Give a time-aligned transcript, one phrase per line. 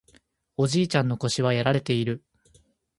[0.57, 2.23] おじいちゃんの腰はやられている